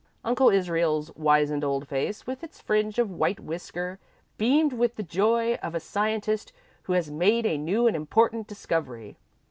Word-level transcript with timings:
Uncle 0.23 0.49
Israel's 0.49 1.15
wizened 1.15 1.63
old 1.63 1.87
face, 1.87 2.25
with 2.25 2.43
its 2.43 2.59
fringe 2.59 2.97
of 2.97 3.11
white 3.11 3.39
whisker, 3.39 3.99
beamed 4.35 4.73
with 4.73 4.95
the 4.95 5.03
joy 5.03 5.53
of 5.61 5.75
a 5.75 5.79
scientist 5.79 6.51
who 6.85 6.93
has 6.93 7.11
made 7.11 7.45
a 7.45 7.55
new 7.55 7.85
and 7.85 7.95
important 7.95 8.47
discovery. 8.47 9.15